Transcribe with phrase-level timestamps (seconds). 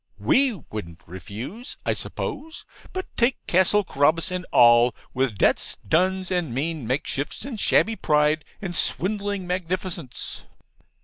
[0.17, 6.55] We wouldn't refuse, I suppose, but take Castle Carabas and all, with debts, duns, and
[6.55, 10.43] mean makeshifts, and shabby pride, and swindling magnificence.